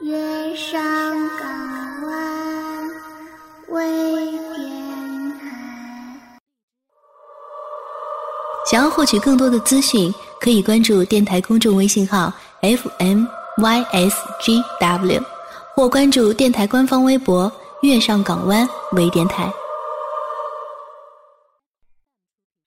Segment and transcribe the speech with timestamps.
[0.00, 0.80] 月上
[1.40, 2.88] 港湾
[3.70, 3.82] 微
[4.56, 6.20] 电台。
[8.70, 12.32] 想要获取更多的资讯，可以关注电台公众微信号
[12.62, 13.20] FMYSGW，
[15.74, 17.50] 或关注电台官方微博
[17.82, 19.52] “月上港湾微电台”。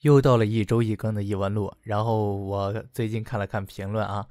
[0.02, 4.25] 又到了一周一更的一文录，然后我最近看了看评论啊，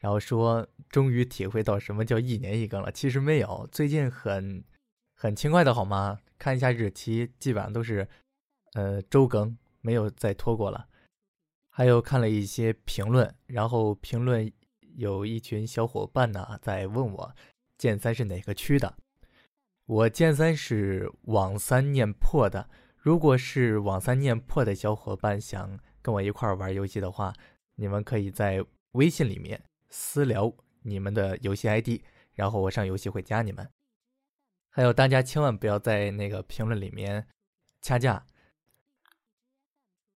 [0.00, 2.90] 然后说终于体会到什么叫一年一更了。
[2.90, 4.64] 其实没有，最近很
[5.14, 6.18] 很轻快的好吗？
[6.38, 8.08] 看一下日期，基本上都是
[8.72, 10.88] 呃周更，没有再拖过了。
[11.68, 14.50] 还有看了一些评论，然后评论
[14.96, 17.34] 有一群小伙伴呢在问我
[17.78, 18.96] 剑三是哪个区的，
[19.86, 22.68] 我剑三是网三念破的。
[22.96, 27.32] 如果是网三念破的小伙伴想跟我一块玩游戏的话，
[27.76, 32.00] 你们可以在微信里面私聊你们的游戏 ID，
[32.32, 33.68] 然后我上游戏会加你们。
[34.68, 37.26] 还有大家千万不要在那个评论里面
[37.82, 38.24] 掐架，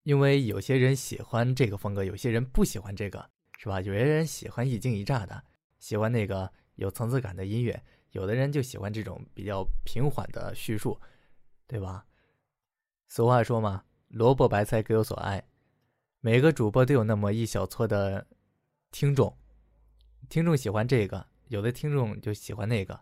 [0.05, 3.81] 因为有些人喜欢这个风格，有些人不喜欢这个，是吧？
[3.81, 5.44] 有些人喜欢一惊一乍的，
[5.78, 11.00] 喜欢那个有层次感的音乐，有的人就喜欢这种比较平缓的叙述，
[11.66, 12.06] 对吧？
[13.09, 15.44] 俗话说嘛，萝卜白菜各有所爱。
[16.20, 18.27] 每个主播都有那么一小撮的
[18.92, 19.36] 听众，
[20.28, 22.98] 听众喜欢这个，有的听众就喜欢那个。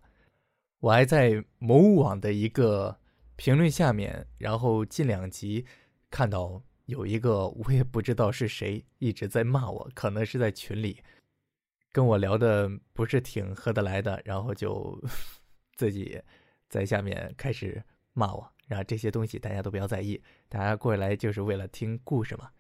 [0.81, 2.99] 我还在某网的一个
[3.37, 5.65] 评论下面，然后近两集
[6.11, 11.03] 看到有一个我也不知道是谁一直在骂我，可能是在群里
[11.93, 15.01] 跟我聊的不是挺合得来的，然后就
[15.77, 16.21] 自己
[16.69, 18.53] 在下面开始骂我。
[18.67, 22.51] 然后，这些东西大家都不要在意，大家过来就是为了听故事嘛，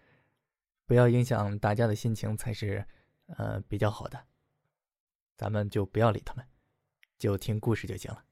[0.86, 2.84] 不要影响大家的心情才是，
[3.38, 4.22] 呃，比较好的。
[5.42, 6.46] 咱们就不要理他们，
[7.18, 8.24] 就听故事就行了。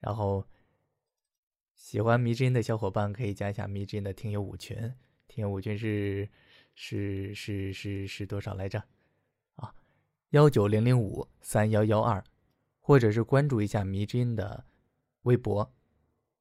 [0.00, 0.44] 然后，
[1.76, 4.92] 喜欢迷之音的小伙伴可以加一下迷之音的听友五群，
[5.28, 6.28] 听友五群是
[6.74, 8.82] 是是是是多少来着？
[9.54, 9.72] 啊，
[10.30, 12.20] 幺九零零五三幺幺二，
[12.80, 14.64] 或者是关注一下迷之音的
[15.22, 15.72] 微博。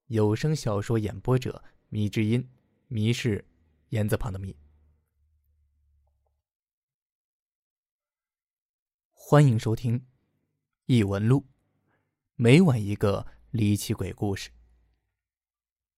[0.08, 2.50] 有声小说演播者迷之音，
[2.88, 3.46] 迷是
[3.90, 4.56] 言字旁的迷。
[9.32, 10.00] 欢迎收听
[10.88, 11.42] 《异闻录》，
[12.36, 14.50] 每晚一个离奇鬼故事。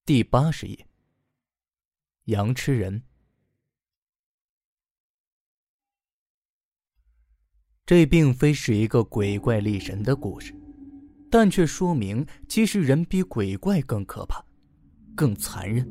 [0.05, 0.85] 第八十页，
[2.25, 3.03] 羊吃人。
[7.85, 10.53] 这并非是一个鬼怪立神的故事。
[11.29, 14.45] 但却说明，其实人比鬼怪更可怕，
[15.15, 15.89] 更残忍。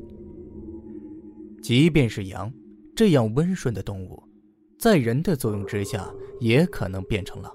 [1.63, 2.53] 即便是羊
[2.95, 4.30] 这样温顺的动物，
[4.81, 6.11] 在人的作用之下，
[6.41, 7.53] 也可能变成狼。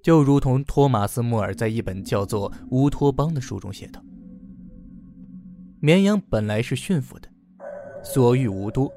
[0.00, 4.00] 就如同托马斯·莫尔在一本叫做《乌托邦》的书中写道
[5.82, 7.28] ：“绵羊本来是驯服的，
[8.04, 8.92] 所欲无多，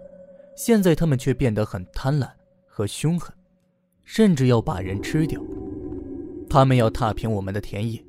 [0.55, 2.29] 现在它们却变得很贪婪
[2.67, 3.35] 和凶狠，
[4.03, 5.41] 甚至要把人吃掉。”
[6.47, 7.99] 他们要踏平我们的田野、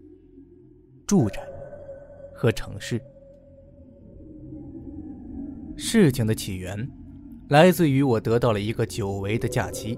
[1.07, 1.41] 住宅
[2.35, 3.01] 和城市。
[5.75, 6.87] 事情的起源
[7.49, 9.97] 来自于我得到了一个久违的假期，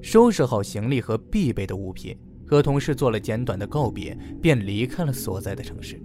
[0.00, 6.00] 收拾好行李和必备的物品，和同事做了简短的告别，便离开了所在的城市。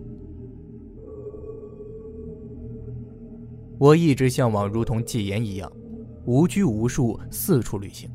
[3.77, 5.71] 我一直向往如同纪言一样，
[6.25, 8.09] 无拘无束，四处旅行。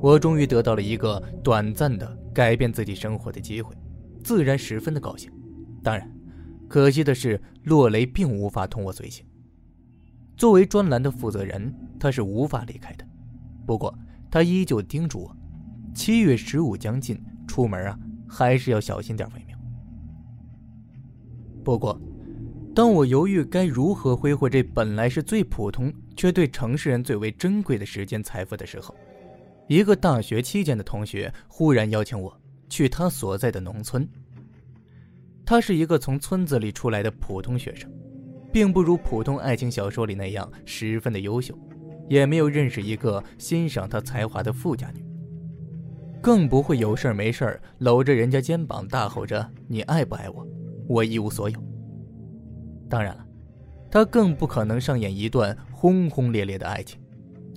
[0.00, 3.72] 我终于得到了一个短暂的改变自己生活的机会，
[4.24, 5.30] 自然十分的高兴。
[5.80, 6.12] 当然，
[6.66, 9.24] 可惜的是，洛雷并无法同我随行。
[10.36, 13.06] 作为专栏的负责人，他是无法离开的。
[13.66, 13.96] 不过，
[14.30, 15.36] 他依旧叮嘱我，
[15.94, 17.98] 七月十五将近，出门啊，
[18.28, 19.58] 还是要小心点为妙。
[21.64, 21.98] 不过，
[22.74, 28.94] 当我犹豫该如何挥霍这本来是最普通，却对城市人最为珍贵的时间财富的时候，
[29.66, 34.06] 一个大学期间的同学忽然邀请我去他所在的农村。
[35.46, 37.90] 他是一个从村子里出来的普通学生，
[38.56, 41.54] 并不如普通爱情小说里那样十分的优秀，
[42.08, 45.04] 也没有认识一个欣赏他才华的富家女，
[46.22, 50.46] 更不会有事没事搂着人家肩膀大吼着“你爱不爱我？
[50.88, 51.62] 我一无所有。”
[52.88, 53.26] 当然了，
[53.90, 56.98] 他更不可能上演一段轰轰烈烈的爱情。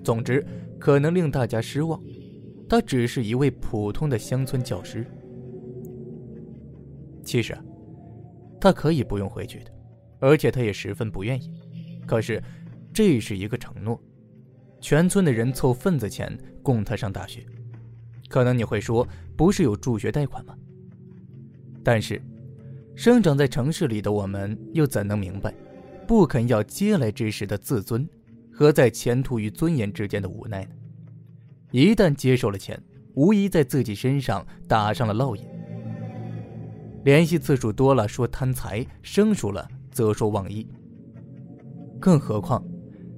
[0.04, 0.46] 总之。
[0.78, 1.98] 可能令大家失望，
[2.68, 5.06] 他只是一位普通的乡村教师。
[7.24, 7.57] 其实，
[8.60, 9.72] 他可以不用回去的，
[10.19, 11.51] 而且他也十分不愿意。
[12.06, 12.42] 可是，
[12.94, 14.01] 这是一个承诺，
[14.81, 17.45] 全村的人凑份子钱供他上大学，
[18.27, 20.56] 可能你会说，不是有助学贷款吗？
[21.83, 22.21] 但是，
[22.95, 25.54] 生长在城市里的我们又怎能明白，
[26.07, 28.07] 不肯要嗟来之时的自尊，
[28.51, 30.72] 和在前途与尊严之间的无奈呢？
[31.72, 32.81] 一旦接受了钱，
[33.13, 35.45] 无疑在自己身上打上了烙印。
[37.06, 40.68] 联系次数多了说贪财，生疏了则说忘义。
[42.00, 42.63] 更何况，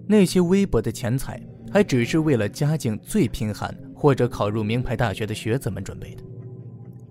[0.07, 1.41] 那些微薄的钱财，
[1.71, 3.75] 还只是为了家境最贫寒。
[4.01, 6.23] 或者考入名牌大学的学子们准备的。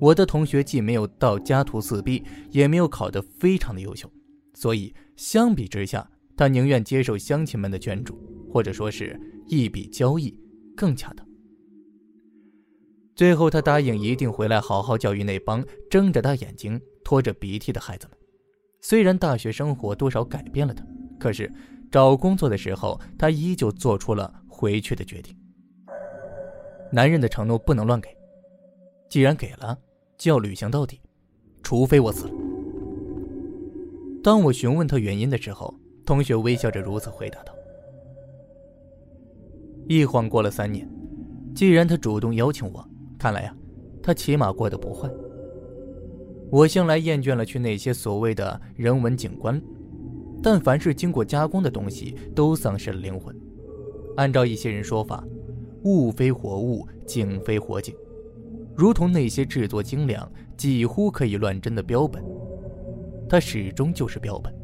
[0.00, 4.10] 我的同学既没有到家徒四壁，也没有考得非常的优秀，
[4.54, 8.18] 所以相比之下，他宁愿接受乡亲们的捐助，
[8.52, 9.16] 或者说是
[9.46, 10.36] 一笔交易
[10.76, 11.24] 更恰当。
[13.14, 18.18] 最后，他答应一定回来好好教育那帮睁着大眼睛、拖着鼻涕的孩子们。
[18.81, 20.85] 虽然大学生活多少改变了他，
[21.19, 21.53] 可是
[21.91, 25.37] 找工作的时候，他依旧做出了回去的决定。
[26.91, 28.09] 男人的承诺不能乱给，
[29.09, 29.79] 既然给了，
[30.17, 31.00] 就要履行到底，
[31.62, 32.32] 除非我死了。
[34.25, 35.75] 当我询问他原因的时候，
[36.05, 37.55] 同学微笑着如此回答道
[39.88, 40.91] ：“一晃过了三年，
[41.55, 42.88] 既然他主动邀请我，
[43.19, 43.55] 看来呀，
[44.03, 45.09] 他起码过得不坏。
[46.50, 49.61] 我向来厌倦了去那些所谓的人文景观，
[50.43, 53.35] 但凡是经过加工的东西，都丧失了灵魂。
[54.17, 55.25] 按照一些人说法。”
[55.85, 57.94] 物非活物，景非活景，
[58.76, 62.23] 如同那些制作精良、几乎可以乱真的标本，
[63.26, 64.55] 它始终就是标本。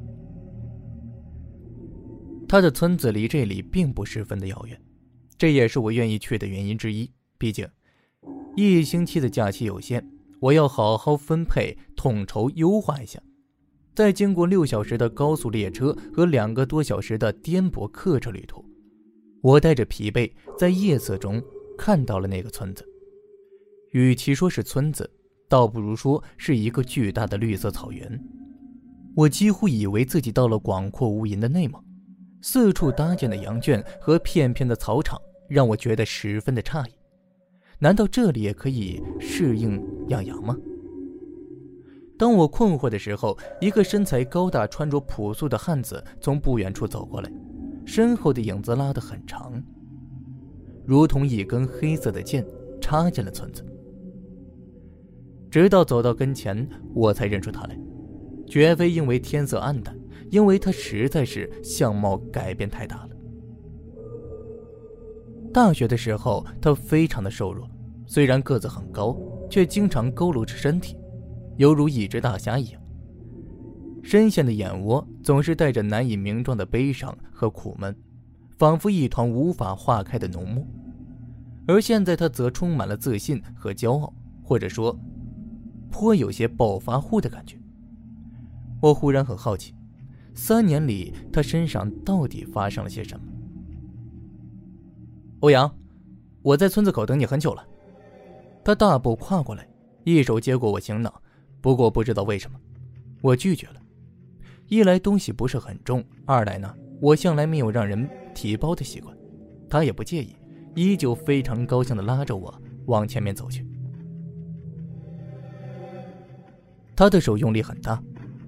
[2.47, 4.79] 他的村子离这里并不十分的遥远，
[5.39, 7.11] 这也是我愿意去的原因之一。
[7.39, 7.67] 毕竟，
[8.55, 10.06] 一星期的假期有限，
[10.46, 13.20] 我要好好分配、统筹、优化一下。
[13.94, 18.64] 再经过六小时的高速列车和两个多小时的颠簸客车旅途。
[19.43, 21.43] 我带着疲惫，在夜色中
[21.76, 22.87] 看到了那个村子。
[23.90, 25.10] 与其说是村子，
[25.48, 28.25] 倒不如说是一个巨大的绿色草原。
[29.16, 31.82] 我几乎以为自己到了广阔无垠的内蒙，
[32.43, 36.93] 四处搭建的羊圈和片片的草场让我觉得十分的诧异。
[37.78, 40.56] 难道这里也可以适应养羊吗？
[42.19, 47.31] 当我困惑的时候，一个身材高大、穿着朴素的汉子从不远处走过来。
[47.84, 49.62] 身后的影子拉得很长，
[50.84, 52.44] 如同一根黑色的剑
[52.81, 53.64] 插进了村子。
[55.50, 57.79] 直到走到跟前，我才认出他来，
[58.46, 59.96] 绝非因为天色暗淡，
[60.31, 63.16] 因为他实在是相貌改变太大了。
[65.56, 67.67] 大学的时候，他非常的瘦弱，
[68.06, 69.17] 虽然个子很高，
[69.49, 70.99] 却经常佝偻着身体，
[71.56, 72.82] 犹如一只大虾一样。
[74.03, 77.97] 深陷的眼窝总是带着难以名状的悲伤和苦闷，
[78.58, 80.62] 仿佛一团无法化开的浓墨。
[81.67, 84.12] 而现在他则充满了自信和骄傲，
[84.43, 84.94] 或者说，
[85.91, 87.56] 颇有些暴发户的感觉。
[88.82, 89.75] 我忽然很好奇，
[90.35, 93.25] 三年里他身上到底发生了些什么？
[95.41, 95.71] 欧阳，
[96.43, 97.62] 我在村子口等你很久了。
[98.65, 99.69] 他大步跨过来，
[100.05, 101.12] 一手接过我行囊，
[101.61, 102.59] 不过不知道为什么，
[103.21, 103.75] 我拒绝了。
[104.69, 109.15] 一来东西不是很重，二来呢，我向来没有让人提包的习惯，
[109.69, 110.35] 他也不介意，
[110.75, 112.53] 依旧非常高兴地拉着我
[112.87, 113.67] 往前面走去。
[116.96, 118.03] 他的手用力很大，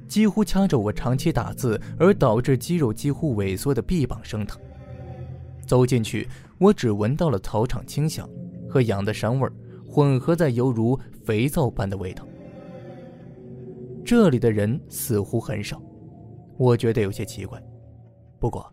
[0.09, 4.59] 几乎掐着我长期打字而导致肌肉几乎萎缩的臂膀生疼。
[5.67, 6.27] 走进去，
[6.59, 8.29] 我只闻到了草场清香
[8.69, 9.49] 和羊的膻味
[9.87, 12.27] 混合在犹如肥皂般的味道。
[14.05, 15.81] 这里的人似乎很少。
[16.57, 17.63] 我觉得有些奇怪，
[18.41, 18.73] 不过，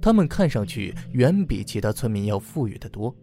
[0.00, 3.14] 他们看上去远比其他村民要富裕的多。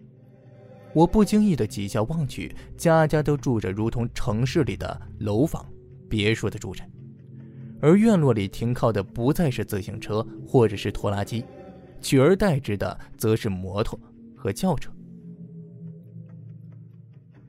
[0.94, 5.64] 我不经意的几下望去，家家都住着如同城市里的楼房、
[6.10, 6.90] 别墅的住宅，
[7.80, 11.46] 而院落里停靠的不再是自行车或者是拖拉机，
[12.02, 14.00] 取而代之的则是摩托
[14.36, 14.92] 和轿车。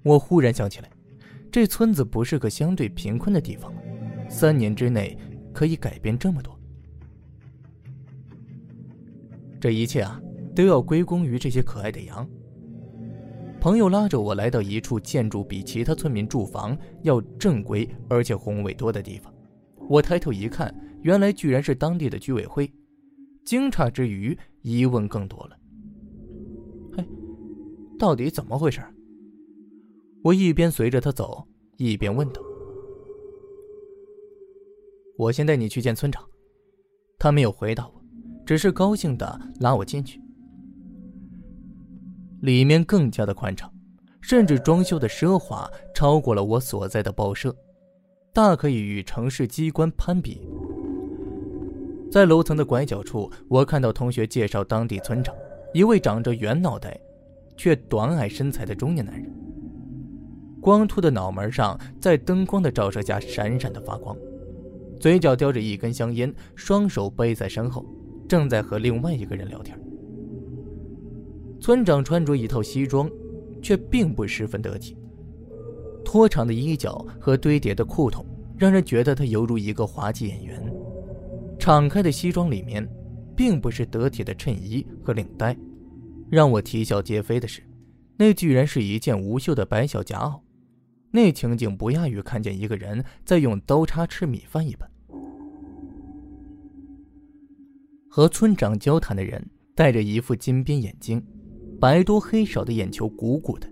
[0.03, 0.91] 我忽然想起来，
[1.51, 3.73] 这村子不是个相对贫困的地方？
[4.29, 5.19] 三年之内。
[5.53, 6.57] 可以改变这么多，
[9.61, 10.23] 这一切啊，
[10.55, 12.27] 都要归功于这些可爱的羊。
[13.61, 19.35] 朋友拉着我来到一处建筑比其他村民住房要正规而且宏伟多的地方，
[19.89, 22.73] 我抬头一看，原来居然是当地的居委会。
[23.45, 25.57] 惊诧之余，疑问更多了。
[26.97, 27.05] 嘿，
[27.99, 28.83] 到底怎么回事？
[30.23, 31.47] 我一边随着他走，
[31.79, 32.41] 一边问道。
[35.17, 36.25] 我先带你去见村长。
[37.19, 38.03] 他没有回答我，
[38.47, 40.21] 只是高兴的拉我进去。
[42.41, 43.71] 里面更加的宽敞，
[44.23, 47.55] 甚至装修的奢华超过了我所在的报社，
[48.33, 50.49] 大可以与城市机关攀比。
[52.11, 55.33] 在楼层的拐角处，我看到同学介绍当地村长，
[55.73, 56.99] 一位长着圆脑袋，
[57.57, 59.33] 却短矮身材的中年男人。
[60.61, 64.17] 光秃的脑门上，在灯光的照射下闪闪的发光，
[64.99, 67.87] 嘴角叼着一根香烟，双手背在身后，
[68.29, 69.79] 正在和另外一个人聊天。
[71.61, 73.09] 村长穿着一套西装，
[73.63, 74.97] 却并不十分得体。
[76.05, 78.27] 拖长的衣角和堆叠的裤筒，
[78.59, 80.70] 让人觉得他犹如一个滑稽演员。
[81.61, 82.89] 敞开的西装里面，
[83.37, 85.55] 并不是得体的衬衣和领带，
[86.31, 87.63] 让我啼笑皆非的是，
[88.17, 90.41] 那居然是一件无袖的白小夹袄。
[91.11, 94.91] 那情景不亚于看见一个人在用刀叉吃米饭一般。
[98.09, 101.23] 和村长交谈的人戴着一副金边眼镜，
[101.79, 103.69] 白多黑少的眼球鼓鼓的，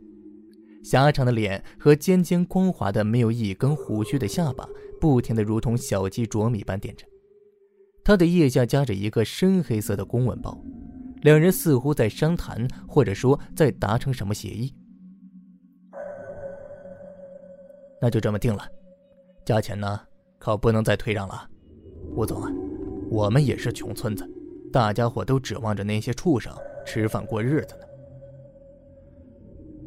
[0.85, 4.69] 狭长的脸和尖尖光滑的没有一根胡须的下巴，
[5.01, 7.07] 不停的如同小鸡啄米般点着。
[8.09, 10.59] 他的腋下夹着一个深黑色的公文包，
[11.21, 14.75] 两人似乎在商谈，或者说在达成什么协议。
[18.01, 18.67] 那就这么定了，
[19.45, 20.01] 价钱呢，
[20.39, 21.47] 可不能再退让了。
[22.17, 22.51] 吴总啊，
[23.11, 24.27] 我们也是穷村子，
[24.73, 26.51] 大家伙都指望着那些畜生
[26.87, 27.85] 吃饭过日子呢。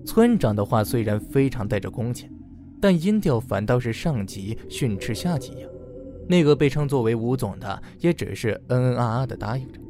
[0.05, 2.31] 村长的话虽然非常带着恭敬，
[2.79, 5.67] 但音调反倒是上级训斥下级呀。
[6.31, 9.81] 那个被称作为吴总的，也只是嗯嗯啊啊的答应着。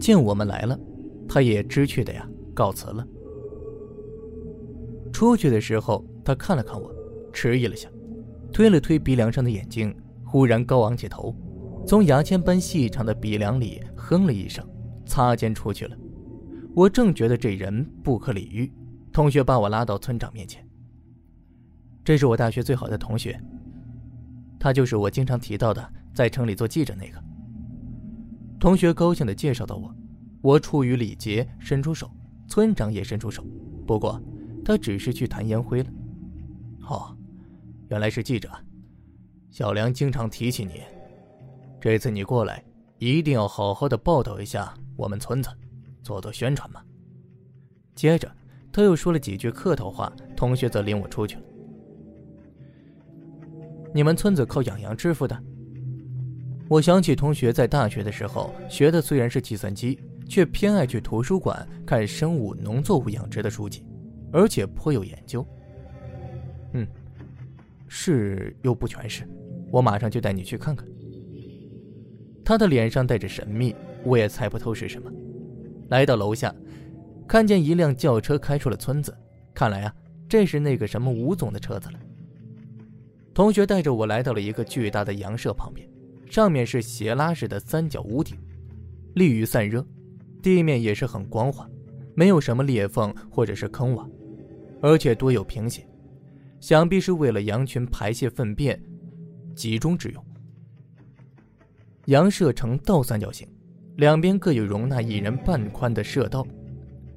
[0.00, 0.76] 见我们来了，
[1.28, 3.06] 他也知趣的呀，告辞了。
[5.12, 6.92] 出去的时候，他看了看我。
[7.32, 7.88] 迟疑了下，
[8.52, 11.32] 推了推鼻梁上的眼镜，忽然高昂起头，
[11.86, 14.66] 从牙签般细长的鼻梁里哼了一声，
[15.06, 15.96] 擦肩出去了。
[16.74, 18.72] 我正觉得这人不可理喻，
[19.12, 20.66] 同学把我拉到村长面前。
[22.04, 23.40] 这是我大学最好的同学，
[24.60, 27.20] 他就是我经常提到的在城里做记者那个。
[28.60, 29.92] 同学高兴地介绍到我，
[30.42, 32.08] 我出于礼节伸出手，
[32.46, 33.42] 村长也伸出手，
[33.86, 34.22] 不过
[34.62, 35.90] 他只是去弹烟灰了。
[36.82, 37.16] 哦。
[37.88, 38.48] 原来是记者，
[39.50, 40.82] 小梁经常提起你。
[41.80, 42.62] 这次你过来，
[42.98, 45.50] 一定要好好的报道一下我们村子，
[46.00, 46.80] 做做宣传嘛。
[47.96, 48.30] 接着
[48.70, 51.42] 他又说了几句客套话，同学则领我出去了。
[53.92, 55.36] 你们村子靠养羊致富的？
[56.68, 63.84] 我想起同学在大学的时候学的虽然是计算机，却偏爱去图书馆看生物、农作物养殖的书籍，
[64.32, 65.46] 而且颇有研究。
[66.72, 66.86] 嗯。
[67.92, 69.28] 是又不全是，
[69.72, 70.86] 我马上就带你去看看。
[72.44, 75.10] 他的脸上带着神秘，我也猜不透是什么。
[75.88, 76.54] 来到楼下，
[77.26, 79.12] 看见一辆轿车开出了村子，
[79.52, 79.94] 看来啊，
[80.28, 81.98] 这是那个什么吴总的车子了。
[83.32, 85.88] 同学带着我来到了一个巨大的羊舍旁边，
[86.28, 88.36] 上面是斜拉式的三角屋顶，
[89.14, 89.86] 利于散热，
[90.42, 91.68] 地面也是很光滑，
[92.14, 94.08] 没有什么裂缝或者是坑洼，
[94.80, 95.86] 而且多有平斜。
[96.58, 98.78] 想必是为了羊群排泄粪便
[99.54, 100.22] 集中之用。
[102.06, 103.48] 羊舍呈倒三角形，
[103.96, 106.46] 两边各有容纳一人半宽的舍道。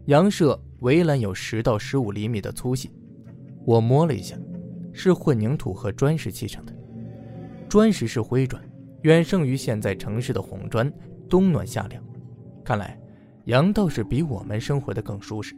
[0.06, 2.92] 羊舍围栏有十到十五厘米的粗细，
[3.66, 4.38] 我摸了一下，
[4.94, 6.74] 是混凝土和砖石砌成的。
[7.68, 8.64] 砖石是灰砖，
[9.02, 10.92] 远胜于现在城市的红砖，
[11.28, 12.02] 冬暖夏凉。
[12.64, 12.98] 看来
[13.46, 15.56] 羊倒是比我们生活的更舒适。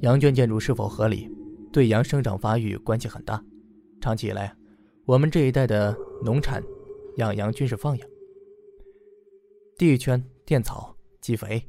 [0.00, 1.28] 羊圈建筑是否合理，
[1.72, 3.44] 对羊生长发育关系很大。
[4.00, 4.54] 长期以来，
[5.04, 5.94] 我们这一带的
[6.24, 6.62] 农产
[7.16, 8.08] 养羊均是放养，
[9.76, 11.60] 地圈垫草积肥，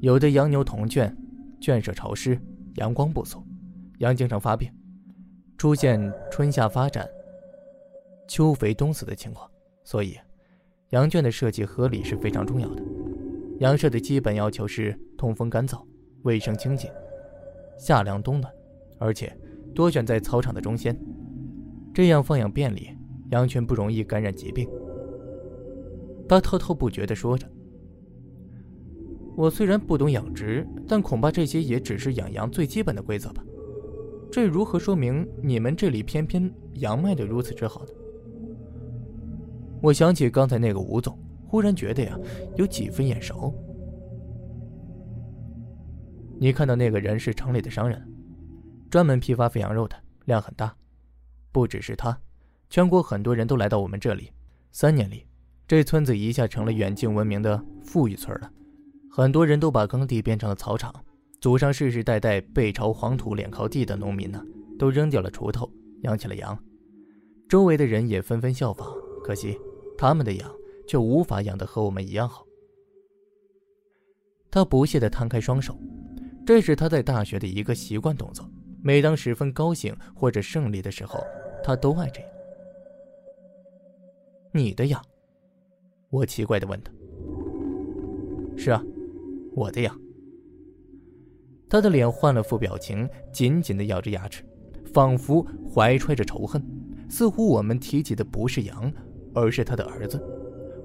[0.00, 1.16] 有的羊牛同圈，
[1.62, 2.36] 圈舍潮湿，
[2.74, 3.40] 阳光不足，
[3.98, 4.68] 羊经常发病，
[5.56, 7.08] 出现春夏发展、
[8.26, 9.48] 秋肥冬死的情况。
[9.84, 10.18] 所以，
[10.90, 12.82] 羊圈的设计合理是非常重要的。
[13.60, 15.80] 羊舍的基本要求是通风干燥、
[16.22, 16.92] 卫生清洁。
[17.78, 18.52] 夏凉冬暖，
[18.98, 19.32] 而且
[19.72, 20.98] 多选在操场的中间，
[21.94, 22.90] 这样放养便利，
[23.30, 24.68] 羊群不容易感染疾病。
[26.28, 27.48] 他滔滔不绝地说着
[29.34, 33.42] ：“我虽然不懂养殖，但恐怕这些也只是养羊最基本的规则吧？
[34.30, 37.88] 这如何说明你们这里偏偏羊卖的如此之好呢？”
[39.82, 42.18] 我想起刚才那个吴总，忽然觉得呀，
[42.56, 43.52] 有几分眼熟。
[46.38, 48.00] 你看到那个人是城里的商人，
[48.90, 49.96] 专门批发肥羊肉的，
[50.26, 50.74] 量很大。
[51.50, 52.18] 不只是他，
[52.70, 54.30] 全国很多人都来到我们这里。
[54.70, 55.26] 三年里，
[55.66, 58.50] 这村子一下成了远近闻名的富裕村了。
[59.14, 60.90] 很多人都把耕地变成了草场，
[61.38, 64.42] 祖上世世代代背朝黄土脸靠地的农民呢，
[64.78, 66.58] 都扔掉了锄头，养起了羊。
[67.46, 68.90] 周围的人也纷纷效仿，
[69.22, 69.60] 可惜
[69.98, 70.50] 他们的羊
[70.88, 72.46] 却无法养得和我们一样好。
[74.50, 75.78] 他不屑地摊开双手，
[76.46, 78.48] 这是他在大学的一个习惯动作。
[78.82, 81.22] 每当十分高兴或者胜利的时候，
[81.62, 82.30] 他都爱这样。
[84.52, 85.04] 你的羊？
[86.08, 86.90] 我奇怪地问他。
[88.56, 88.82] 是啊，
[89.54, 89.98] 我的羊。
[91.68, 94.44] 他的脸换了副表情，紧紧地咬着牙齿，
[94.92, 96.62] 仿佛怀揣着仇恨。
[97.08, 98.92] 似乎我们提起的不是羊，
[99.34, 100.18] 而是他的儿子，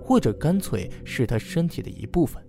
[0.03, 2.41] 或者干脆是他身体的一部分。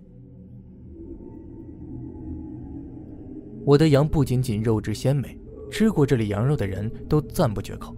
[3.65, 5.37] 我的羊不仅仅肉质鲜美，
[5.69, 7.95] 吃过这里羊肉的人都赞不绝口，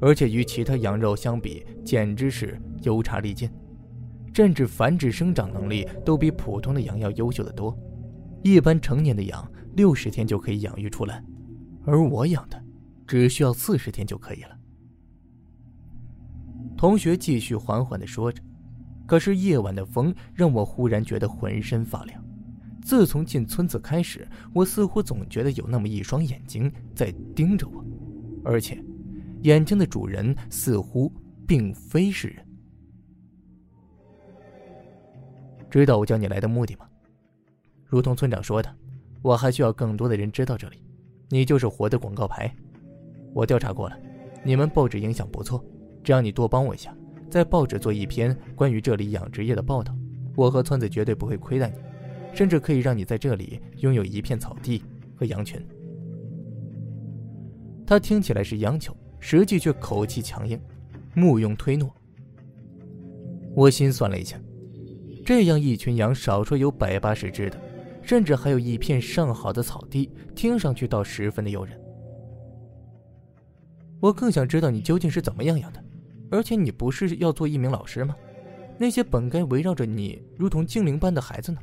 [0.00, 3.48] 而且与其他羊肉相比，简直是优差利尽，
[4.34, 7.76] 甚至繁殖生长能力都比普通的羊要优秀的多。
[8.42, 11.22] 一般成年的羊六十天就可以养育出来，
[11.84, 12.60] 而我养的
[13.06, 14.58] 只需要四十天就可以了。
[16.76, 18.42] 同学继续缓缓地说着，
[19.06, 22.20] 可是夜晚的风让我忽然觉得浑身发凉。
[22.82, 27.84] 自从进村子开始，我似乎总觉得有那么一双眼睛在盯着我，
[28.44, 28.82] 而且，
[29.42, 31.12] 眼睛的主人似乎
[31.46, 32.41] 并非是人。
[35.72, 36.86] 知道我叫你来的目的吗？
[37.86, 38.70] 如同村长说的，
[39.22, 40.76] 我还需要更多的人知道这里，
[41.30, 42.54] 你就是活的广告牌。
[43.32, 43.98] 我调查过了，
[44.44, 45.64] 你们报纸影响不错，
[46.04, 46.94] 只要你多帮我一下，
[47.30, 49.96] 在报纸做一篇关于这里养殖业的报道，
[50.36, 51.76] 我和村子绝对不会亏待你。
[52.34, 54.82] 甚至可以让你在这里拥有一片草地
[55.16, 55.58] 和羊群。
[57.86, 60.60] 他听起来是央求，实际却口气强硬，
[61.14, 61.90] 慕庸推诺。
[63.54, 64.38] 我心算了一下，
[65.24, 67.60] 这样一群羊，少说有百八十只的，
[68.02, 71.78] 甚至还有一片上好的草地，听上去倒十分的诱人。
[74.00, 75.82] 我更想知道你究竟是怎么样养的，
[76.30, 78.16] 而且你不是要做一名老师吗？
[78.78, 81.58] 那些本该围绕着你如同精灵般的孩子呢？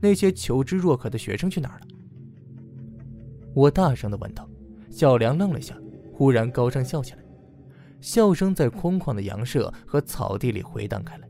[0.00, 1.86] 那些求知若渴的学生去哪儿了？
[3.52, 4.48] 我大声的问道。
[4.90, 5.74] 小梁愣了下，
[6.12, 7.18] 忽然高声笑起来，
[8.00, 11.26] 笑声在空旷的羊舍和草地里回荡开来。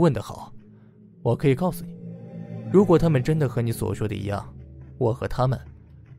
[0.00, 0.52] 问得好，
[1.22, 1.94] 我可以告诉你，
[2.72, 4.52] 如果他们真的和你所说的一样，
[4.98, 5.56] 我和他们，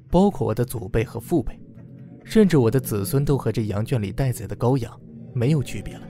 [0.09, 1.59] 包括我的祖辈和父辈，
[2.23, 4.99] 甚至我的子孙，都和这羊圈里待宰的羔羊
[5.33, 6.01] 没有区别了。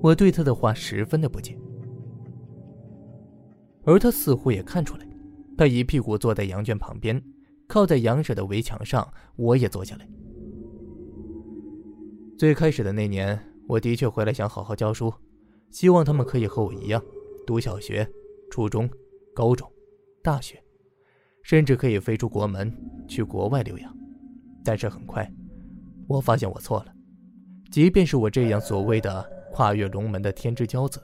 [0.00, 1.58] 我对他的话十分的不解，
[3.84, 5.06] 而他似乎也看出来。
[5.56, 7.22] 他一屁股坐在羊圈旁边，
[7.68, 9.06] 靠在羊舍的围墙上。
[9.36, 10.08] 我也坐下来。
[12.36, 15.12] 最开始的那年，我的确回来想好好教书，
[15.72, 17.02] 希望他们可以和我一样，
[17.44, 18.08] 读小学、
[18.48, 18.88] 初中、
[19.34, 19.68] 高中、
[20.22, 20.62] 大学，
[21.42, 22.72] 甚至可以飞出国门
[23.08, 23.92] 去国外留洋。
[24.64, 25.28] 但是很快，
[26.06, 26.92] 我发现我错了。
[27.72, 29.28] 即便是我这样所谓的……
[29.54, 30.98] 跨越龙门的天之骄子，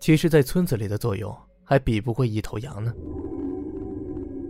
[0.00, 2.90] 其实，在村子里的作用还比不过一头羊呢。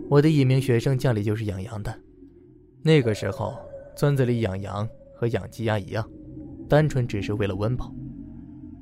[0.09, 1.93] 我的一名学生家里就是养羊的，
[2.81, 3.59] 那个时候，
[3.93, 6.09] 村子里养羊和养鸡鸭一样，
[6.69, 7.93] 单纯只是为了温饱。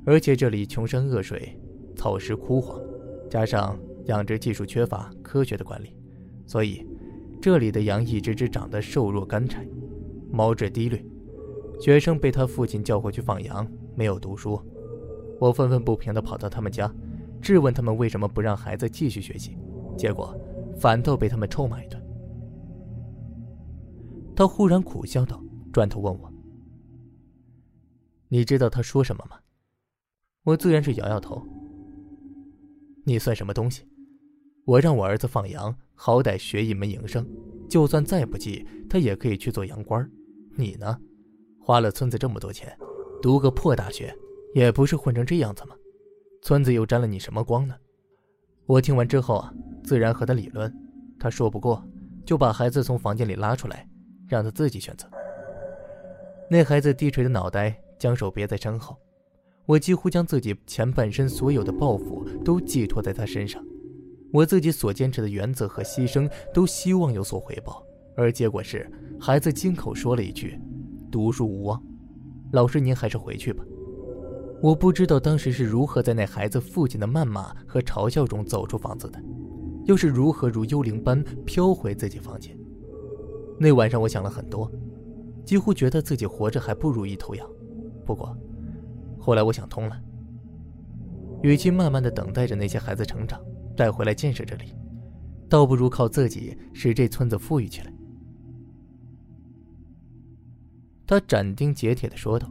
[0.04, 1.58] 而且这里穷山恶水，
[1.94, 2.80] 草食枯黄，
[3.28, 5.96] 加上养殖技术缺乏科学的管理，
[6.46, 6.86] 所以
[7.40, 9.66] 这里的羊一只只长得瘦弱干柴，
[10.30, 11.04] 毛质低劣。
[11.80, 13.66] 学生被他父亲叫回去放羊。
[13.96, 14.58] 没有读书，
[15.38, 16.90] 我愤愤不平地跑到他们家，
[17.42, 19.58] 质问他们为什么不让孩子继续学习，
[19.98, 20.34] 结果
[20.78, 22.02] 反倒被他们臭骂一顿。
[24.34, 26.32] 他忽然苦笑道，转头问我
[28.28, 29.36] ：“你知道他说什么吗？”
[30.44, 31.46] 我自然是摇摇头。
[33.04, 33.86] 你算什么东西？
[34.64, 37.26] 我让我儿子放羊，好歹学一门营生，
[37.68, 40.08] 就算再不济，他也可以去做羊倌。
[40.56, 40.98] 你呢？
[41.60, 42.76] 花了村子这么多钱。
[43.20, 44.14] 读个破大学，
[44.54, 45.74] 也不是混成这样子吗？
[46.42, 47.74] 村子又沾了你什么光呢？
[48.66, 49.52] 我听完之后啊，
[49.84, 50.72] 自然和他理论。
[51.18, 51.84] 他说不过，
[52.24, 53.86] 就把孩子从房间里拉出来，
[54.26, 55.06] 让他自己选择。
[56.48, 58.96] 那孩子低垂的脑袋，将手别在身后。
[59.70, 63.64] 我几乎将自己前半生所有的抱负都寄托在他身上，
[64.32, 67.80] 我自己所坚持的原则和牺牲，都希望有所回报。
[68.16, 70.58] 而结果是，孩子亲口说了一句
[71.08, 71.80] ：“读书无望。”
[72.50, 73.62] 老师，您还是回去吧。
[74.60, 79.22] 我不知道当时是如何在那孩子父亲的谩骂和嘲笑中走出房子的，
[79.84, 82.58] 又是如何如幽灵般飘回自己房间。
[83.56, 84.68] 那晚上我想了很多，
[85.44, 87.48] 几乎觉得自己活着还不如一头羊。
[88.04, 88.36] 不过，
[89.20, 90.02] 后来我想通了，
[91.42, 93.38] 与其慢慢的等待着那些孩子成长，
[93.76, 94.74] 带回来建设这里，
[95.48, 97.92] 倒不如靠自己使这村子富裕起来。
[101.06, 102.50] 他斩钉截铁的说道。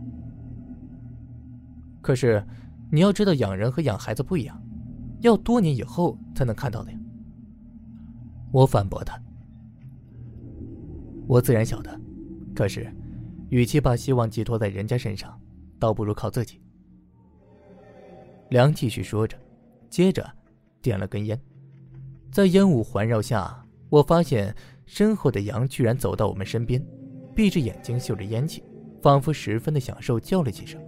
[2.01, 2.45] 可是，
[2.91, 4.62] 你要知道，养人和养孩子不一样，
[5.21, 6.99] 要多年以后才能看到的呀。
[8.51, 9.19] 我反驳他。
[11.27, 11.99] 我自然晓得，
[12.53, 12.93] 可是，
[13.49, 15.38] 与其把希望寄托在人家身上，
[15.79, 16.61] 倒不如靠自己。
[18.49, 19.37] 梁继续说着，
[19.89, 20.27] 接着
[20.81, 21.39] 点了根烟，
[22.31, 26.83] 在烟雾环绕下，我发现身后的羊居然走到我们身边，
[27.35, 28.63] 闭着眼睛嗅着烟气，
[29.01, 30.81] 仿佛十分的享受，叫了几声。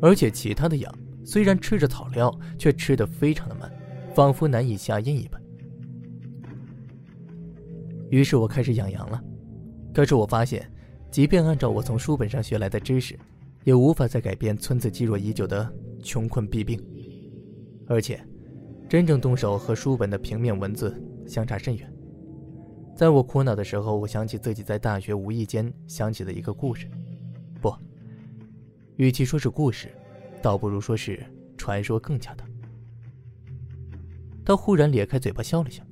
[0.00, 0.92] 而且其他的羊
[1.24, 3.70] 虽然吃着草料，却吃得非常的慢，
[4.14, 5.42] 仿佛难以下咽一般。
[8.10, 9.20] 于是我开始养羊了，
[9.92, 10.70] 可是我发现，
[11.10, 13.18] 即便按照我从书本上学来的知识，
[13.64, 15.68] 也无法再改变村子积弱已久的。
[16.06, 16.78] 穷困弊病，
[17.86, 18.22] 而且，
[18.90, 20.94] 真正动手和书本的平面文字
[21.26, 21.90] 相差甚远。
[22.94, 26.86] 在我苦恼的时候，我想起自己在大学无意间想起的一个故事，
[27.62, 27.74] 不，
[28.96, 29.88] 与其说是故事，
[30.42, 31.24] 倒不如说是
[31.56, 32.46] 传说更恰当。
[34.44, 35.82] 他忽然咧开嘴巴笑了笑，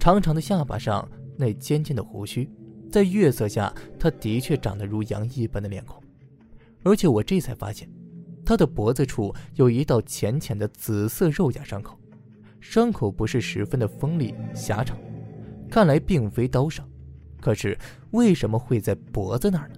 [0.00, 2.50] 长长的下巴上那尖尖的胡须，
[2.90, 6.02] 在月色下，他的确长得如羊一般的脸孔，
[6.88, 7.86] 而且我这才发现。
[8.46, 11.98] 他的脖子处有一道浅浅的紫色肉甲伤口，
[12.60, 14.96] 伤口不是十分的锋利狭长，
[15.70, 16.88] 看来并非刀伤，
[17.42, 17.76] 可是
[18.12, 19.74] 为什么会在脖子那儿呢？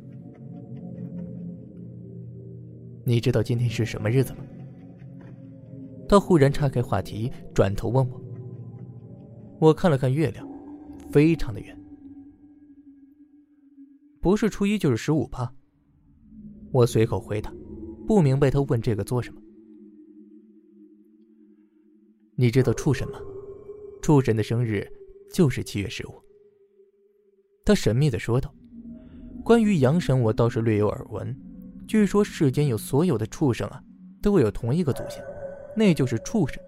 [3.05, 4.45] 你知道今天是什么日子吗？
[6.09, 8.23] 他忽然岔开话题，转头问我。
[9.59, 10.49] 我看了看月亮，
[11.11, 11.77] 非常的圆，
[14.21, 15.53] 不是初一就是十五吧？
[16.73, 17.53] 我随口回答。
[18.07, 19.41] 不明白他问这个做什么？
[22.35, 23.21] 你知道畜神吗？
[24.03, 24.91] 畜神的生日
[25.33, 26.13] 就是七月十五。
[27.65, 28.53] 他神秘的说道
[29.45, 31.39] ：“关于阳神，我倒是略有耳闻。
[31.87, 33.81] 据说世间有所有的畜生啊，
[34.23, 35.23] 都有同一个祖先，
[35.77, 36.61] 那就是畜神。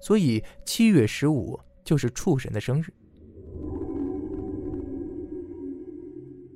[0.00, 2.92] 所以七月十五就是畜神的生日。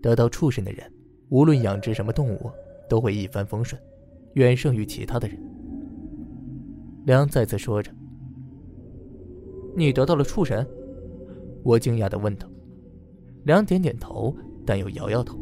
[0.02, 0.92] 得到畜神的人，
[1.28, 2.50] 无论养殖什么动物，
[2.88, 3.80] 都会一帆风顺。”
[4.34, 5.38] 远胜于其他的人。
[7.06, 7.90] 梁再次说着
[9.74, 10.66] ：“你得到了畜神？”
[11.64, 12.46] 我惊讶的问道。
[13.44, 14.36] 梁点点头，
[14.66, 15.38] 但又摇摇头。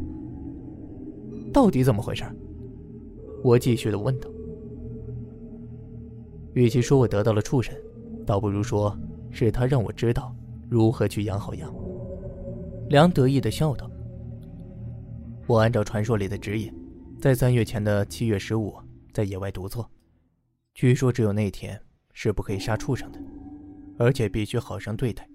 [1.51, 2.23] 到底怎么回事？
[3.43, 4.29] 我继续的问道。
[6.53, 7.75] 与其说我得到了畜神，
[8.25, 8.97] 倒不如说
[9.29, 10.33] 是他让我知道
[10.69, 11.73] 如何去养好羊。
[12.89, 13.89] 梁得意的笑道
[15.47, 16.73] ：“我按照传说里的指引，
[17.21, 18.75] 在三月前的七月十五。”
[19.15, 19.89] 在野外独坐，
[20.73, 21.81] 据说只有那天
[22.11, 23.19] 是不可以杀畜生的，
[23.97, 25.25] 而且必须好生对待。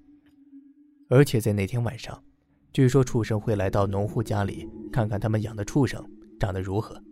[1.09, 2.23] 而且在那天晚上，
[2.75, 6.07] 据说畜生会来到农户家里，看看他们养的畜生
[6.38, 7.03] 长得如何，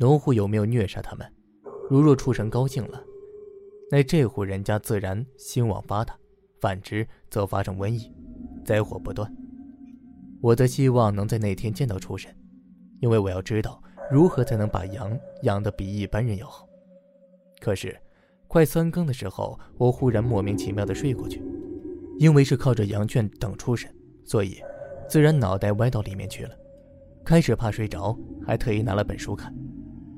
[0.00, 1.32] 农户有没有虐杀他们。
[1.88, 3.00] 如若畜生高兴了，
[3.88, 6.16] 那这户人家自然兴旺发达；
[6.60, 8.12] 反之，则发生瘟疫，
[8.64, 9.32] 灾祸不断。
[10.40, 12.34] 我的希望能在那天见到畜神，
[13.00, 13.82] 因为我要知道。
[14.10, 16.68] 如何才能把羊养得比一般人要好？
[17.60, 17.96] 可是，
[18.48, 21.40] 快三更的时候，我忽然莫名其妙的睡过去。
[22.18, 23.88] 因为是靠着羊圈等出神，
[24.24, 24.60] 所以
[25.08, 26.50] 自然脑袋歪到里面去了。
[27.24, 29.54] 开始怕睡着，还特意拿了本书看，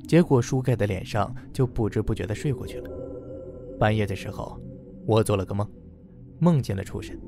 [0.09, 2.91] 结果书盖在脸上，就不知不觉的睡过去了。
[3.79, 4.59] 半夜的时候，
[5.07, 5.71] 我做了个梦，
[6.39, 7.21] 梦见了出神。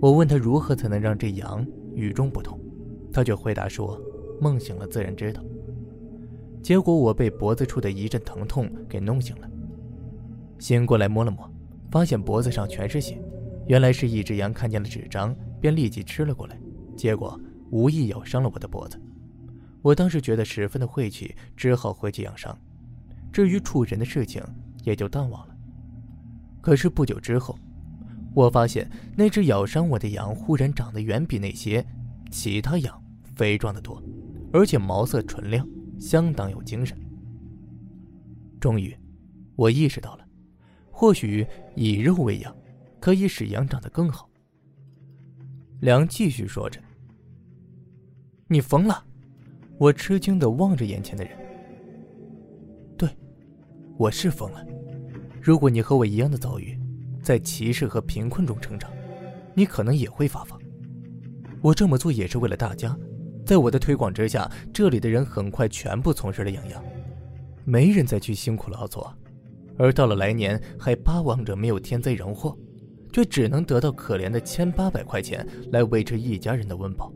[0.00, 2.58] 我问他如何才能让这羊与众不同，
[3.12, 4.00] 他却回答说
[4.40, 5.42] ：“梦醒了自然知道。”
[6.62, 9.50] 结果我被脖子处的一阵疼痛给弄醒了，
[10.58, 11.50] 醒过来摸了摸，
[11.90, 13.18] 发现脖子上全是血，
[13.66, 16.60] 原来是一只羊看见了纸张，便立即吃了过来，
[16.96, 19.00] 结果无意咬伤了我的脖子。
[19.82, 22.56] 我当时觉得十分的晦气，只好回去养伤。
[23.32, 24.42] 至于畜人的事情，
[24.84, 25.56] 也就淡忘了。
[26.60, 27.58] 可是不久之后，
[28.34, 31.84] 我发现那只咬伤我的羊忽然长得远比那些
[32.30, 33.02] 其他羊
[33.34, 34.02] 肥壮得多，
[34.52, 35.66] 而且毛色纯亮。
[36.00, 36.98] 相当有精神。
[38.58, 38.96] 终于，
[39.54, 40.26] 我意识到了，
[40.90, 42.56] 或许以肉喂养，
[42.98, 44.26] 可以使羊长得更好。
[45.80, 46.80] 梁继续说着
[48.48, 49.04] ：“你疯了！”
[49.76, 51.36] 我吃惊的望着眼前的人。
[52.96, 53.06] 对，
[53.98, 54.66] 我是疯了。
[55.38, 56.79] 如果你和我一样的遭遇，
[57.22, 58.90] 在歧视和贫困中成长，
[59.54, 60.58] 你可能也会发疯。
[61.60, 62.96] 我这么做也是为了大家。
[63.44, 66.82] 在我的推广之下，这里的人很快全部从事了养羊，
[67.64, 69.12] 没人再去辛苦劳作，
[69.76, 72.56] 而到了来年还巴望着没有天灾人祸，
[73.12, 77.12] 却只能得到可怜的千八百块钱来维持一家人的温饱。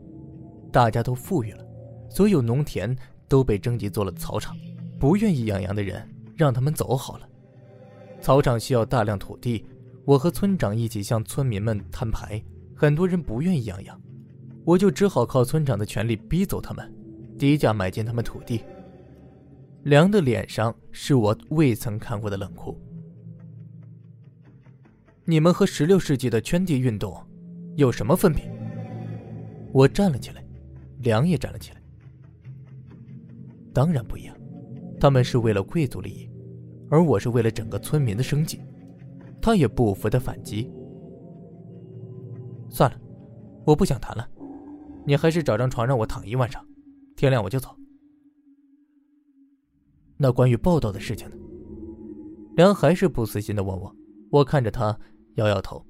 [0.71, 1.65] 大家都富裕了，
[2.09, 2.93] 所有农田
[3.29, 4.57] 都被征集做了草场，
[4.99, 7.29] 不愿意养羊的人让他们走好了。
[8.19, 9.65] 草场需要大量土地，
[10.05, 12.41] 我和村长一起向村民们摊牌，
[12.75, 13.99] 很多人不愿意养羊，
[14.63, 16.93] 我就只好靠村长的权力逼走他们，
[17.39, 18.61] 低价买进他们土地。
[19.81, 22.79] 梁的脸上是我未曾看过的冷酷。
[25.25, 27.19] 你们和十六世纪的圈地运动
[27.75, 28.43] 有什么分别？
[29.71, 30.43] 我站了起来，
[30.99, 31.81] 梁也站了起来。
[33.73, 34.37] 当然不一样，
[34.99, 36.29] 他们是为了贵族利益，
[36.91, 38.61] 而我是为了整个村民的生计。
[39.45, 40.73] 他也不服的反击。
[42.67, 42.99] 算了，
[43.63, 44.27] 我不想谈了，
[45.05, 46.65] 你还是找张床让我躺一晚上，
[47.15, 47.69] 天亮我就走。
[50.17, 51.35] 那关于报道的事情呢？
[52.55, 53.95] 梁还是不死心的问我。
[54.31, 54.97] 我看着他，
[55.35, 55.85] 摇摇头。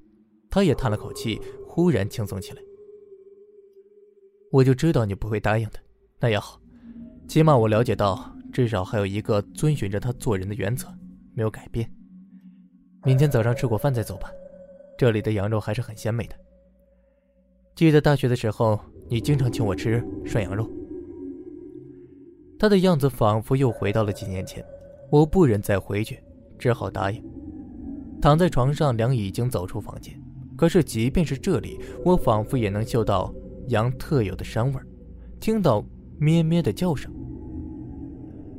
[0.50, 2.60] 他也叹了口气，忽然轻松起来。
[4.52, 5.78] 我就知道你不会答应的。
[6.20, 6.60] 那也好，
[7.26, 10.88] 起码我了解到，至少还有一个遵循着他做人的原则，
[11.32, 11.90] 没有改变。
[13.06, 14.28] 明天早上吃过饭再走吧。
[14.98, 16.34] 这里的羊肉还是很鲜美的。
[17.76, 20.68] 记得大学的时候，你经常请我吃涮羊肉。
[22.58, 24.64] 他的样子仿佛又回到了几年前，
[25.08, 26.18] 我不忍再回去，
[26.58, 27.22] 只好答应。
[28.20, 30.20] 躺在床上，梁已经走出房间。
[30.56, 33.32] 可是，即便是这里，我仿佛也能嗅到
[33.68, 34.80] 羊特有的膻味
[35.38, 35.84] 听到
[36.18, 37.12] 咩咩的叫声。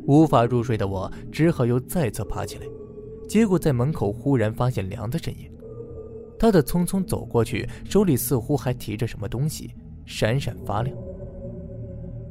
[0.06, 2.66] 无法入睡的我，只好又再次爬起来。
[3.28, 5.52] 结果在门口忽然发现梁的身影，
[6.40, 9.74] 他的匆匆走过去，手里似乎还提着什么东西，
[10.06, 10.96] 闪闪发亮。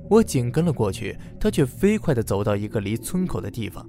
[0.09, 3.89] 我紧跟了过去，他却飞快地走到一个离村口的地方，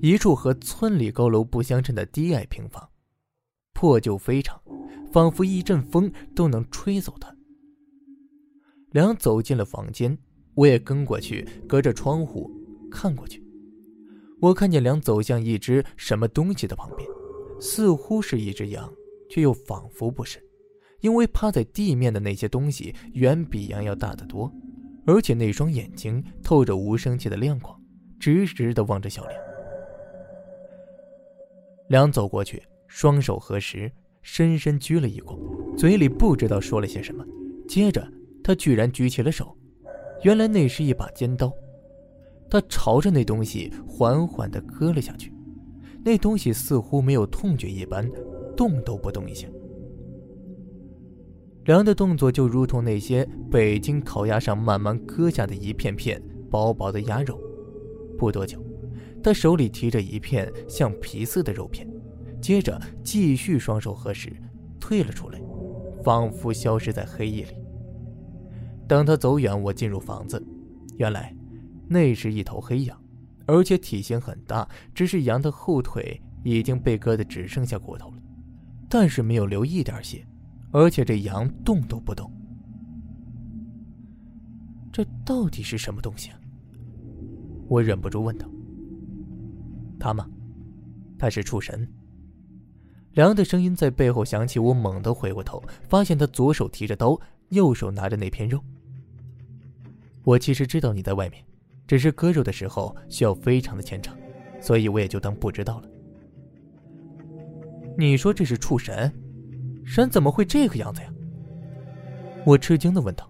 [0.00, 2.88] 一处和村里高楼不相称的低矮平房，
[3.74, 4.58] 破旧非常，
[5.12, 7.34] 仿佛一阵风都能吹走它。
[8.92, 10.18] 梁走进了房间，
[10.54, 12.50] 我也跟过去，隔着窗户
[12.90, 13.39] 看过去。
[14.40, 17.08] 我看见梁走向一只什么东西的旁边，
[17.60, 18.90] 似乎是一只羊，
[19.28, 20.42] 却又仿佛不是，
[21.00, 24.50] 因为趴在地面的那些东西远比羊要大得多。
[25.06, 27.78] 而且那双眼睛透着无生气的亮光，
[28.18, 29.40] 直直的望着小梁。
[31.88, 33.90] 梁走过去，双手合十，
[34.22, 35.36] 深深鞠了一躬，
[35.76, 37.24] 嘴里不知道说了些什么。
[37.66, 38.06] 接着，
[38.44, 39.56] 他居然举起了手，
[40.22, 41.52] 原来那是一把尖刀。
[42.50, 45.32] 他朝着那东西缓缓的割了下去，
[46.04, 48.10] 那东西似乎没有痛觉一般，
[48.56, 49.46] 动都不动一下。
[51.66, 57.38] 梁的动作就如同那些北京烤鸭上慢慢割下的一片片薄薄的鸭肉。
[58.18, 58.58] 不多久，
[59.22, 61.88] 他手里提着一片像皮似的肉片，
[62.40, 64.32] 接着继续双手合十，
[64.80, 65.40] 退了出来，
[66.02, 67.52] 仿佛消失在黑夜里。
[68.88, 70.44] 等他走远，我进入房子，
[70.96, 71.32] 原来
[71.92, 72.96] 那是一头黑羊，
[73.46, 78.22] 而且体型很大，只是羊的后腿已经被割得只剩下骨头了，
[78.88, 80.24] 但是没有流一点血。
[80.70, 82.30] 而且这羊动都不动，
[84.92, 86.38] 这到底是什么东西啊？
[87.66, 88.48] 我忍不住问道。
[89.98, 90.30] 他吗？
[91.18, 91.84] 他是畜神。
[93.14, 98.62] 梁的声音在背后响起，我猛地回过头，发现他左手提着刀，右手拿着那片肉。
[100.22, 101.44] 我其实知道你在外面，
[101.90, 104.16] 只是割肉的时候需要非常的虔诚，
[104.60, 105.90] 所以我也就当不知道了。
[107.98, 109.12] 你说这是畜神？
[109.84, 111.12] 神怎么会这个样子呀？
[112.46, 113.28] 我吃惊的问道。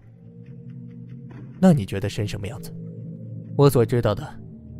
[1.59, 2.71] 那你觉得神什么样子？
[3.57, 4.31] 我所知道的，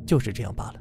[0.05, 0.75] 就是这样罢了。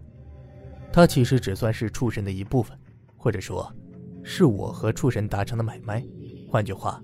[0.92, 2.78] 他其实只算是畜神的一部分，
[3.16, 3.74] 或者说，
[4.22, 6.04] 是我和畜神达成的买卖。
[6.50, 7.02] 换句话，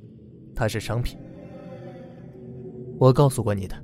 [0.55, 1.19] 他是商品。
[2.99, 3.83] 我告诉过你的，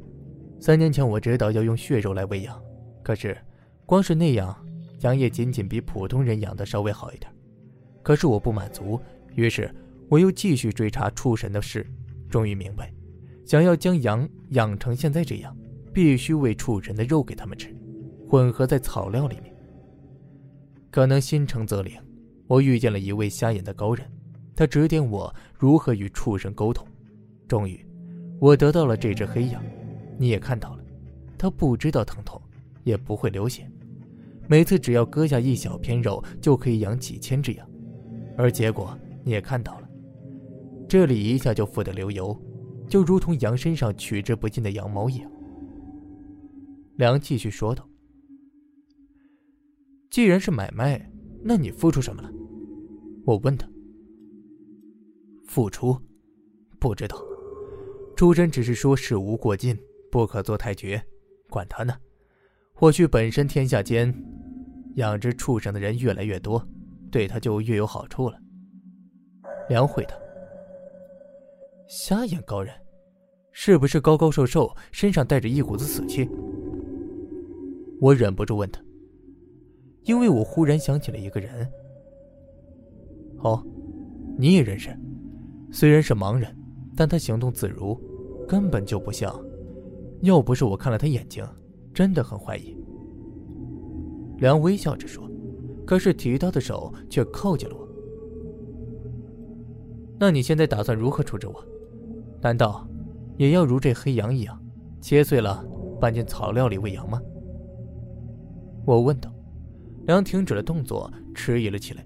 [0.62, 2.62] 三年前我知道要用血肉来喂养，
[3.02, 3.36] 可是，
[3.84, 4.56] 光是那样，
[5.00, 7.28] 羊也仅仅比普通人养的稍微好一点。
[8.00, 9.00] 可是我不满足，
[9.34, 9.68] 于是。
[10.08, 11.84] 我又继续追查畜神的事，
[12.28, 12.92] 终于明白，
[13.46, 15.56] 想要将羊养成现在这样，
[15.92, 17.74] 必须喂畜神的肉给他们吃，
[18.28, 19.52] 混合在草料里面。
[20.92, 21.98] 可能心诚则灵，
[22.46, 24.06] 我遇见了一位瞎眼的高人，
[24.54, 26.86] 他指点我如何与畜神沟通。
[27.48, 27.84] 终于，
[28.38, 29.60] 我得到了这只黑羊，
[30.18, 30.84] 你也看到了，
[31.36, 32.40] 他不知道疼痛，
[32.84, 33.70] 也不会流血，
[34.48, 37.68] 每次只要割下一小片肉，就可以养几千只羊，
[38.36, 39.88] 而结果你也看到了。
[40.88, 42.38] 这里一下就富得流油，
[42.88, 45.30] 就如同羊身上取之不尽的羊毛一样。
[46.96, 47.88] 梁继续说道
[50.10, 51.10] ：“既然是买卖，
[51.42, 52.30] 那你付出什么了？
[53.24, 53.66] 我问他。
[55.46, 55.98] 付出，
[56.78, 57.16] 不知道。
[58.14, 59.76] 朱真只是说事无过尽，
[60.12, 61.02] 不可做太绝，
[61.48, 61.96] 管他呢。
[62.74, 64.14] 或许本身天下间
[64.96, 66.62] 养殖畜生的人越来越多，
[67.10, 68.38] 对他就越有好处了。
[69.70, 70.14] 梁回道
[71.88, 72.74] ：“瞎眼高人，
[73.52, 76.28] 是不是高高瘦瘦，身上带着一股子死气？”
[77.98, 78.82] 我忍不住问他，
[80.02, 81.66] 因为我忽然想起了一个人。
[83.38, 83.64] 哦，
[84.36, 84.94] 你也认识？
[85.70, 86.54] 虽然是盲人，
[86.94, 87.98] 但他行动自如，
[88.46, 89.42] 根本就不像。
[90.22, 91.46] 要不是我看了他眼睛，
[91.92, 92.76] 真的很怀疑。
[94.38, 95.30] 梁微笑着说，
[95.86, 97.88] 可是提刀的手却靠近了我。
[100.18, 101.64] 那你现在打算如何处置我？
[102.40, 102.88] 难道
[103.36, 104.60] 也要如这黑羊一样，
[105.00, 105.64] 切碎了
[106.00, 107.20] 拌进草料里喂羊吗？
[108.86, 109.32] 我问道。
[110.06, 112.04] 梁停止了动作，迟疑了起来，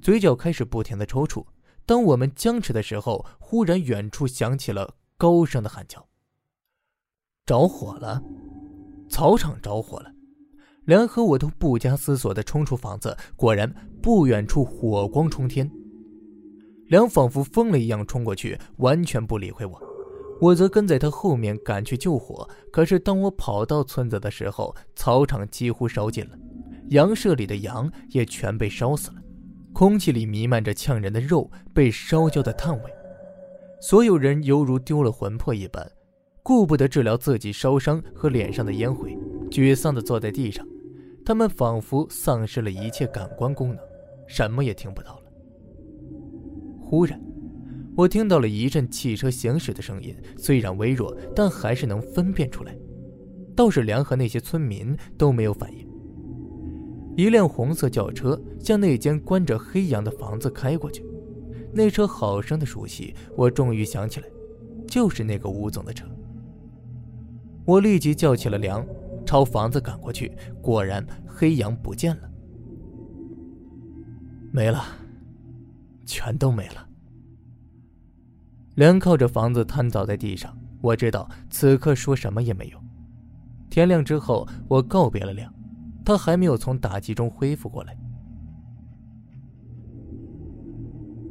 [0.00, 1.44] 嘴角开始不停的抽搐。
[1.86, 6.04] 当我们僵持的时候，忽然远处响起了高声的喊叫
[7.48, 8.22] ：“着火了！
[9.08, 10.12] 草场着火了！”
[10.84, 15.70] 梁和我都不加思索的冲出房子，果然不远处火光冲天。
[16.88, 19.80] 梁仿佛疯了一样冲过去，完全不理会我，
[20.42, 22.46] 我则跟在他后面赶去救火。
[22.70, 26.36] 可是当我跑到村子的时候，草场几乎烧尽了，
[26.90, 29.16] 羊舍里的羊也全被烧死了。
[29.72, 32.90] 空气里弥漫着呛人的肉被烧焦的炭味，
[33.80, 35.90] 所有人犹如丢了魂魄一般，
[36.48, 39.14] 顾不得治疗自己烧伤和脸上的烟灰，
[39.50, 40.66] 沮丧地坐在地上。
[41.22, 43.78] 他们仿佛丧失了一切感官功能，
[44.26, 45.24] 什么也听不到了。
[46.80, 47.20] 忽然，
[47.94, 52.74] 我听到了一阵汽车行驶的声音，虽然微弱，但还是能分辨出来。
[53.54, 55.86] 倒是梁和那些村民都没有反应。
[57.14, 61.04] 一辆红色轿车向那间关着黑羊的房子开过去，
[61.74, 64.26] 那车好生的熟悉，我终于想起来，
[64.86, 66.06] 就是那个吴总的车。
[67.68, 68.82] 我立即叫起了梁，
[69.26, 72.30] 朝房子赶过去，果然黑羊不见了，
[74.50, 74.82] 没了，
[76.06, 76.88] 全都没了。
[78.76, 82.82] 梁靠着房子瘫倒在地上，我知道此刻说什么也没用。
[83.68, 85.52] 天亮之后，我告别了梁。
[86.06, 87.94] 他还没有从打击中恢复过来，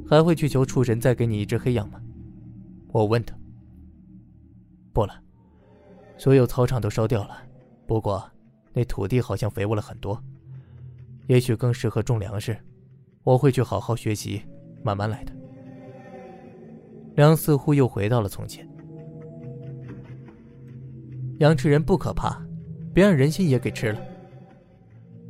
[0.08, 2.00] 还会去求畜神再给你一只黑羊吗？
[2.90, 3.36] 我问他。
[4.94, 5.14] 不了，
[6.18, 7.38] 所有草场都烧掉了，
[7.86, 8.24] 不过
[8.74, 10.22] 那土地好像肥沃了很多，
[11.28, 12.58] 也许更适合种粮食。
[13.24, 14.42] 我会去好好学习，
[14.84, 15.34] 慢慢来的。
[17.16, 18.68] 梁似乎又回到了从前。
[21.40, 22.42] 羊吃人不可怕，
[22.94, 24.00] 别让人心也给吃了。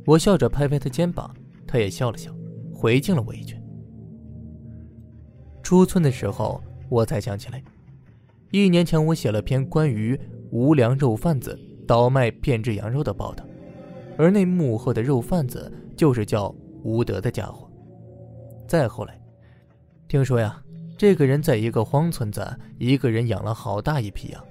[0.06, 1.34] 我笑着拍拍他肩膀，
[1.66, 2.34] 他也笑了笑，
[2.72, 3.60] 回敬了我一句。
[5.62, 7.62] 出村的时候，我才想起来，
[8.52, 10.18] 一年前我写了篇关于
[10.50, 13.44] 无良肉贩子倒卖变质羊肉的报道，
[14.16, 17.70] 而那幕后的肉贩子就是叫吴德的家伙。
[18.66, 19.20] 再后来，
[20.06, 20.62] 听说呀，
[20.96, 22.46] 这个人在一个荒村子，
[22.78, 24.44] 一个人养了好大一批羊，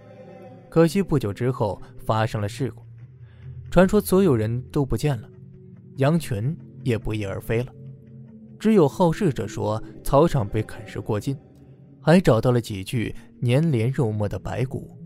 [0.69, 2.81] 可惜不久之后发生了事故，
[3.69, 5.29] 传说所有人都不见了。
[5.97, 7.71] 羊群也不翼而飞了，
[8.57, 11.37] 只有好事者说草场被啃食过尽，
[12.01, 14.96] 还找到了几具粘连肉末的白骨。